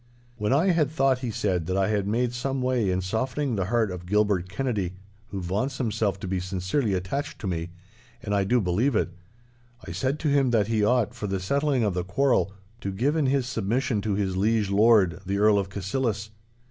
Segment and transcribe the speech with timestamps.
[0.37, 3.65] 'When I had thought,' he said, 'that I had made some way in softening the
[3.65, 4.95] heart of Gilbert Kennedy,
[5.27, 10.27] who vaunts himself to be sincerely attached to me—and I do believe it—I said to
[10.29, 14.01] him that he ought, for the settling of the quarrel, to give in his submission
[14.01, 16.31] to his liege lord, the Earl of Cassillis.